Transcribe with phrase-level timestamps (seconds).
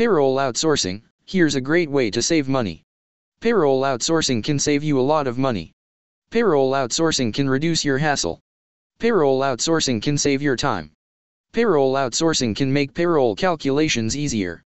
[0.00, 2.82] Payroll outsourcing, here's a great way to save money.
[3.42, 5.72] Payroll outsourcing can save you a lot of money.
[6.30, 8.40] Payroll outsourcing can reduce your hassle.
[8.98, 10.90] Payroll outsourcing can save your time.
[11.52, 14.62] Payroll outsourcing can make payroll calculations easier.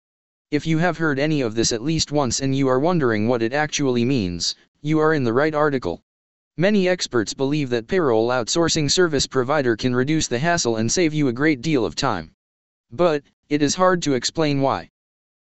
[0.52, 3.42] If you have heard any of this at least once and you are wondering what
[3.42, 6.00] it actually means, you are in the right article.
[6.58, 11.28] Many experts believe that payroll outsourcing service provider can reduce the hassle and save you
[11.30, 12.30] a great deal of time.
[12.92, 14.92] But, it is hard to explain why.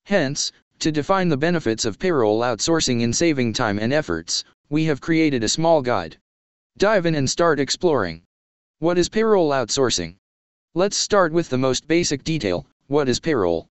[0.05, 4.99] Hence, to define the benefits of payroll outsourcing in saving time and efforts, we have
[4.99, 6.17] created a small guide.
[6.77, 8.23] Dive in and start exploring.
[8.79, 10.17] What is payroll outsourcing?
[10.73, 13.69] Let's start with the most basic detail what is payroll?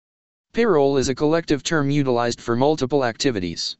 [0.52, 3.76] Payroll is a collective term utilized for multiple activities.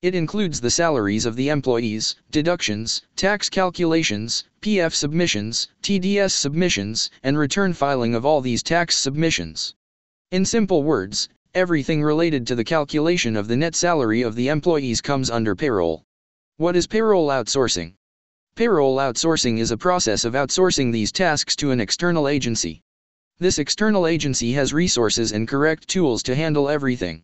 [0.00, 7.36] It includes the salaries of the employees, deductions, tax calculations, PF submissions, TDS submissions, and
[7.36, 9.74] return filing of all these tax submissions.
[10.30, 15.00] In simple words, everything related to the calculation of the net salary of the employees
[15.00, 16.04] comes under payroll.
[16.56, 17.94] What is payroll outsourcing?
[18.54, 22.82] Payroll outsourcing is a process of outsourcing these tasks to an external agency.
[23.38, 27.22] This external agency has resources and correct tools to handle everything.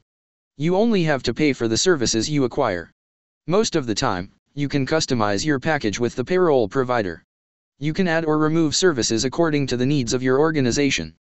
[0.57, 2.93] You only have to pay for the services you acquire.
[3.49, 7.25] Most of the time, you can customize your package with the payroll provider.
[7.81, 11.17] You can add or remove services according to the needs of your organization.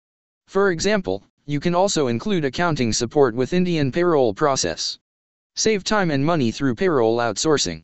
[0.47, 4.99] For example, you can also include accounting support with Indian payroll process.
[5.55, 7.81] Save time and money through payroll outsourcing.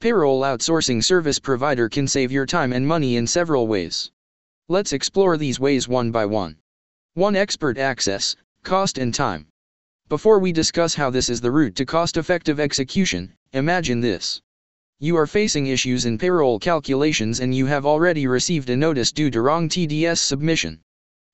[0.00, 4.10] Payroll outsourcing service provider can save your time and money in several ways.
[4.68, 6.56] Let's explore these ways one by one.
[7.12, 7.36] 1.
[7.36, 9.48] Expert access, cost and time.
[10.08, 14.40] Before we discuss how this is the route to cost effective execution, imagine this.
[14.98, 19.30] You are facing issues in payroll calculations and you have already received a notice due
[19.30, 20.80] to wrong TDS submission.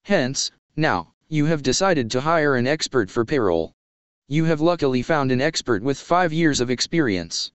[0.03, 3.73] Hence, now, you have decided to hire an expert for payroll.
[4.27, 7.53] You have luckily found an expert with 5 years of experience.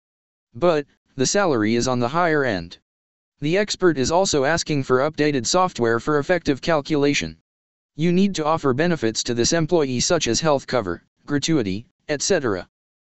[0.54, 0.86] But,
[1.16, 2.78] the salary is on the higher end.
[3.40, 7.36] The expert is also asking for updated software for effective calculation.
[7.95, 12.70] You need to offer benefits to this employee such as health cover, gratuity, etc.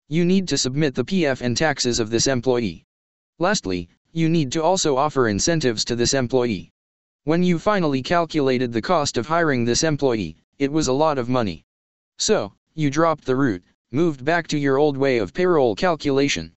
[0.08, 2.84] You need to submit the PF and taxes of this employee.
[3.38, 6.72] Lastly, you need to also offer incentives to this employee.
[7.22, 11.28] When you finally calculated the cost of hiring this employee, it was a lot of
[11.28, 11.64] money.
[12.18, 16.52] So, you dropped the route, moved back to your old way of payroll calculation.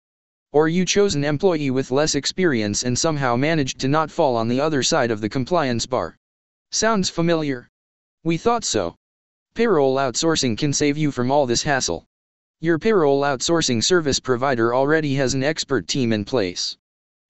[0.53, 4.49] Or you chose an employee with less experience and somehow managed to not fall on
[4.49, 6.16] the other side of the compliance bar.
[6.71, 7.69] Sounds familiar?
[8.25, 8.97] We thought so.
[9.55, 12.06] Payroll outsourcing can save you from all this hassle.
[12.60, 16.77] Your payroll outsourcing service provider already has an expert team in place.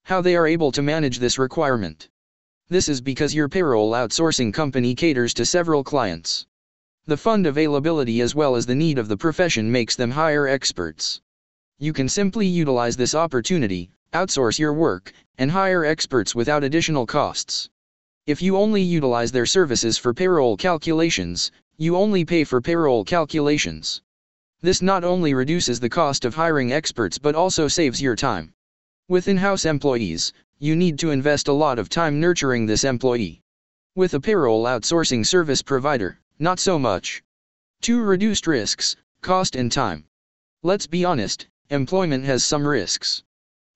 [0.04, 2.09] How they are able to manage this requirement?
[2.69, 6.47] This is because your payroll outsourcing company caters to several clients.
[7.06, 11.20] The fund availability as well as the need of the profession makes them hire experts.
[11.78, 17.70] You can simply utilize this opportunity, outsource your work, and hire experts without additional costs.
[18.26, 24.02] If you only utilize their services for payroll calculations, you only pay for payroll calculations.
[24.60, 28.52] This not only reduces the cost of hiring experts but also saves your time.
[29.08, 33.40] With in-house employees, you need to invest a lot of time nurturing this employee.
[33.96, 37.22] With a payroll outsourcing service provider, not so much.
[37.82, 38.00] 2.
[38.00, 40.06] Reduced risks, cost and time.
[40.62, 43.22] Let's be honest, employment has some risks.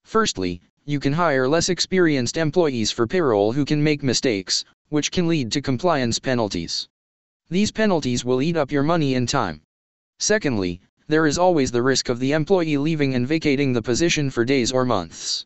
[0.04, 5.28] Firstly, you can hire less experienced employees for payroll who can make mistakes, which can
[5.28, 6.88] lead to compliance penalties.
[7.50, 9.60] These penalties will eat up your money and time.
[10.18, 14.42] Secondly, there is always the risk of the employee leaving and vacating the position for
[14.42, 15.44] days or months.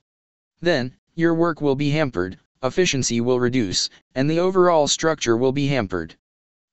[0.61, 5.67] Then, your work will be hampered, efficiency will reduce, and the overall structure will be
[5.67, 6.17] hampered.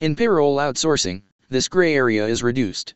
[0.05, 2.93] In payroll outsourcing, this gray area is reduced.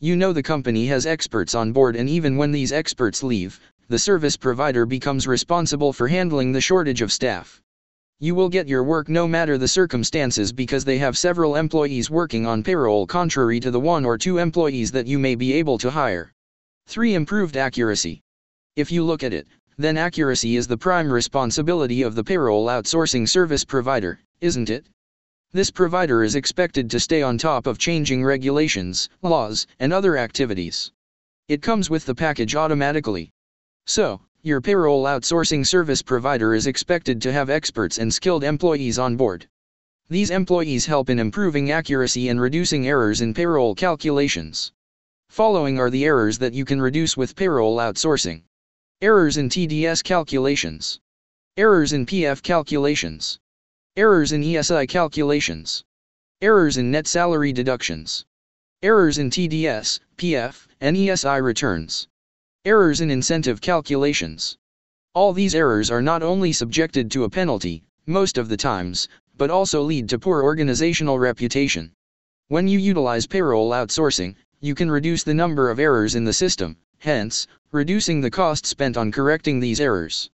[0.00, 3.58] You know the company has experts on board and even when these experts leave,
[3.88, 7.62] the service provider becomes responsible for handling the shortage of staff.
[8.20, 12.44] You will get your work no matter the circumstances because they have several employees working
[12.44, 15.90] on payroll contrary to the one or two employees that you may be able to
[15.90, 16.34] hire.
[16.86, 17.14] 3.
[17.14, 18.20] Improved accuracy.
[18.76, 19.46] If you look at it,
[19.78, 24.84] then accuracy is the prime responsibility of the payroll outsourcing service provider, isn't it?
[25.54, 30.90] This provider is expected to stay on top of changing regulations, laws, and other activities.
[31.46, 33.30] It comes with the package automatically.
[33.84, 39.18] So, your payroll outsourcing service provider is expected to have experts and skilled employees on
[39.18, 39.46] board.
[40.08, 44.72] These employees help in improving accuracy and reducing errors in payroll calculations.
[45.28, 48.42] Following are the errors that you can reduce with payroll outsourcing.
[49.02, 50.98] Errors in TDS calculations.
[51.58, 53.38] Errors in PF calculations.
[53.94, 55.84] Errors in ESI calculations.
[56.40, 58.24] Errors in net salary deductions.
[58.82, 62.08] Errors in TDS, PF, and ESI returns.
[62.64, 64.56] Errors in incentive calculations.
[65.12, 69.50] All these errors are not only subjected to a penalty, most of the times, but
[69.50, 71.92] also lead to poor organizational reputation.
[72.48, 76.78] When you utilize payroll outsourcing, you can reduce the number of errors in the system,
[76.96, 80.30] hence, reducing the cost spent on correcting these errors.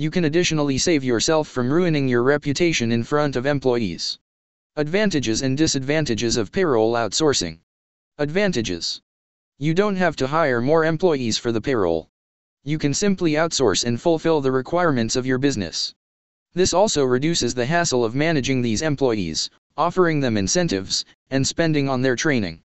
[0.00, 4.18] You can additionally save yourself from ruining your reputation in front of employees.
[4.76, 7.58] Advantages and disadvantages of payroll outsourcing.
[8.16, 9.02] Advantages.
[9.58, 12.08] You don't have to hire more employees for the payroll.
[12.64, 15.94] You can simply outsource and fulfill the requirements of your business.
[16.54, 22.00] This also reduces the hassle of managing these employees, offering them incentives, and spending on
[22.00, 22.62] their training.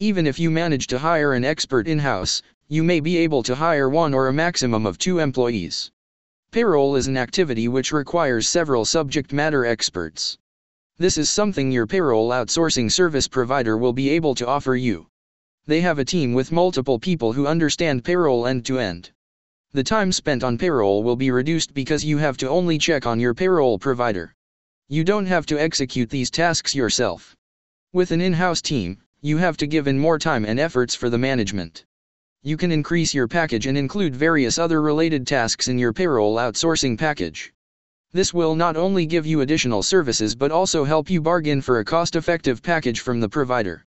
[0.00, 3.88] Even if you manage to hire an expert in-house, you may be able to hire
[3.88, 5.92] one or a maximum of two employees.
[6.52, 10.36] Payroll is an activity which requires several subject matter experts.
[10.98, 15.06] This is something your payroll outsourcing service provider will be able to offer you.
[15.64, 19.12] They have a team with multiple people who understand payroll end to end.
[19.72, 23.18] The time spent on payroll will be reduced because you have to only check on
[23.18, 24.34] your payroll provider.
[24.88, 27.34] You don't have to execute these tasks yourself.
[27.94, 31.16] With an in-house team, you have to give in more time and efforts for the
[31.16, 31.86] management.
[32.44, 36.98] You can increase your package and include various other related tasks in your payroll outsourcing
[36.98, 37.52] package.
[38.10, 41.84] This will not only give you additional services but also help you bargain for a
[41.84, 43.86] cost-effective package from the provider.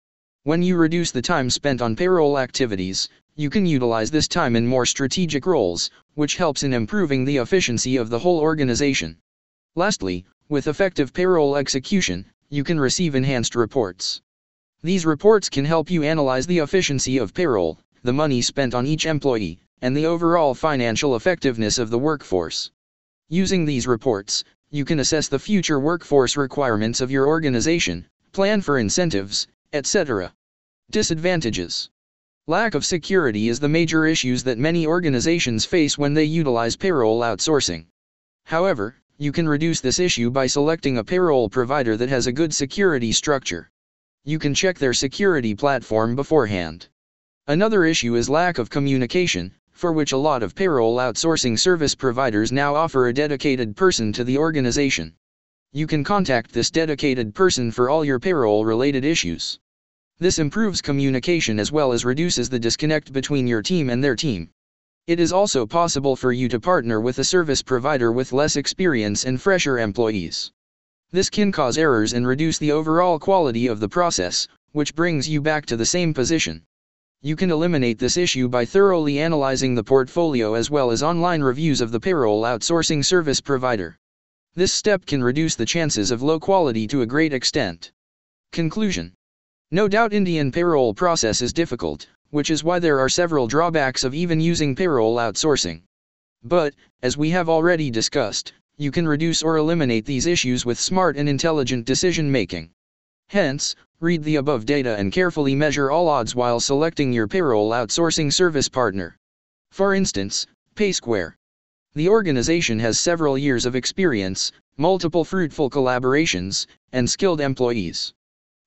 [0.44, 4.66] When you reduce the time spent on payroll activities, you can utilize this time in
[4.66, 9.18] more strategic roles, which helps in improving the efficiency of the whole organization.
[9.74, 14.22] Lastly, with effective payroll execution, you can receive enhanced reports.
[14.82, 17.78] These reports can help you analyze the efficiency of payroll,
[18.08, 22.70] the money spent on each employee, and the overall financial effectiveness of the workforce.
[23.28, 28.78] Using these reports, you can assess the future workforce requirements of your organization, plan for
[28.78, 30.32] incentives, etc.
[30.90, 31.90] Disadvantages
[32.46, 37.20] Lack of security is the major issues that many organizations face when they utilize payroll
[37.20, 37.84] outsourcing.
[38.44, 42.54] However, you can reduce this issue by selecting a payroll provider that has a good
[42.54, 43.68] security structure.
[44.24, 46.88] You can check their security platform beforehand.
[47.50, 52.52] Another issue is lack of communication, for which a lot of payroll outsourcing service providers
[52.52, 55.14] now offer a dedicated person to the organization.
[55.72, 59.58] You can contact this dedicated person for all your payroll related issues.
[60.18, 64.50] This improves communication as well as reduces the disconnect between your team and their team.
[65.06, 69.24] It is also possible for you to partner with a service provider with less experience
[69.24, 70.52] and fresher employees.
[71.12, 75.40] This can cause errors and reduce the overall quality of the process, which brings you
[75.40, 76.62] back to the same position.
[77.20, 81.80] You can eliminate this issue by thoroughly analyzing the portfolio as well as online reviews
[81.80, 83.98] of the payroll outsourcing service provider.
[84.54, 87.90] This step can reduce the chances of low quality to a great extent.
[88.52, 89.14] Conclusion
[89.72, 94.14] No doubt Indian payroll process is difficult, which is why there are several drawbacks of
[94.14, 95.82] even using payroll outsourcing.
[96.44, 96.72] But,
[97.02, 101.28] as we have already discussed, you can reduce or eliminate these issues with smart and
[101.28, 102.70] intelligent decision making.
[103.30, 108.32] Hence, read the above data and carefully measure all odds while selecting your payroll outsourcing
[108.32, 109.18] service partner.
[109.70, 110.46] For instance,
[110.76, 111.34] PaySquare.
[111.94, 118.14] The organization has several years of experience, multiple fruitful collaborations, and skilled employees.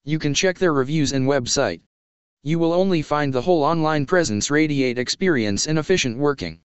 [0.03, 1.81] You can check their reviews and website.
[2.43, 6.59] You will only find the whole online presence radiate experience and efficient working.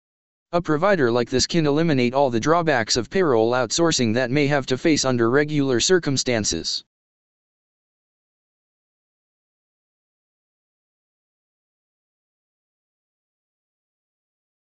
[0.51, 4.65] A provider like this can eliminate all the drawbacks of payroll outsourcing that may have
[4.65, 6.83] to face under regular circumstances.